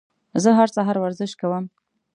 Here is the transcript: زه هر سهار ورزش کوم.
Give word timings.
زه 0.43 0.49
هر 0.57 0.69
سهار 0.75 0.97
ورزش 0.99 1.31
کوم. 1.41 1.65